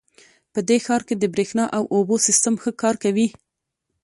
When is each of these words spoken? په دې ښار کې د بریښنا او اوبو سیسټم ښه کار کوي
په 0.53 0.59
دې 0.67 0.77
ښار 0.85 1.01
کې 1.07 1.15
د 1.17 1.23
بریښنا 1.33 1.65
او 1.77 1.83
اوبو 1.95 2.15
سیسټم 2.27 2.55
ښه 2.61 2.71
کار 2.81 2.95
کوي 3.03 3.27